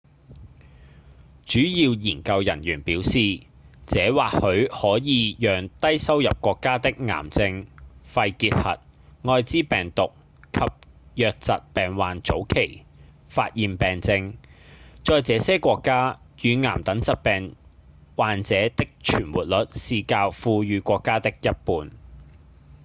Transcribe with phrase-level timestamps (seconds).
[1.45, 3.41] 主要研究人員表示
[3.85, 7.67] 這或許可以讓低收入國家的癌症、
[8.01, 8.79] 肺結核、
[9.31, 10.11] 愛滋病毒
[10.51, 10.59] 及
[11.23, 12.81] 瘧疾病患早期
[13.29, 14.33] 發現病症
[15.03, 17.55] 在這些國家乳癌等疾病
[18.15, 21.91] 患者的存活率是較富裕國家的一半